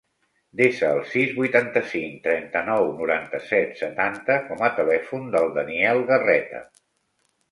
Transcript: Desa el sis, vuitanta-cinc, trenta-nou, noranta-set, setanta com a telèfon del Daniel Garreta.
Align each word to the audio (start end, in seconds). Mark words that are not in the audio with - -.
Desa 0.59 0.87
el 0.93 1.01
sis, 1.09 1.33
vuitanta-cinc, 1.39 2.15
trenta-nou, 2.27 2.87
noranta-set, 3.03 3.77
setanta 3.83 4.39
com 4.47 4.65
a 4.69 4.73
telèfon 4.81 5.31
del 5.37 5.53
Daniel 5.59 6.03
Garreta. 6.13 6.63